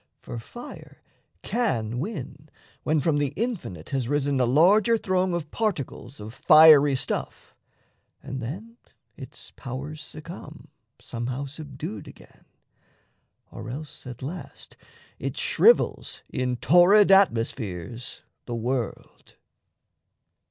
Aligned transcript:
For 0.19 0.39
fire 0.39 1.03
can 1.43 1.99
win 1.99 2.49
when 2.81 3.01
from 3.01 3.17
the 3.19 3.33
infinite 3.35 3.91
Has 3.91 4.09
risen 4.09 4.39
a 4.39 4.47
larger 4.47 4.97
throng 4.97 5.35
of 5.35 5.51
particles 5.51 6.19
Of 6.19 6.33
fiery 6.33 6.95
stuff; 6.95 7.53
and 8.23 8.41
then 8.41 8.77
its 9.15 9.51
powers 9.55 10.01
succumb, 10.03 10.69
Somehow 10.99 11.45
subdued 11.45 12.07
again, 12.07 12.45
or 13.51 13.69
else 13.69 14.07
at 14.07 14.23
last 14.23 14.75
It 15.19 15.37
shrivels 15.37 16.23
in 16.31 16.55
torrid 16.55 17.11
atmospheres 17.11 18.23
the 18.45 18.55
world. 18.55 19.35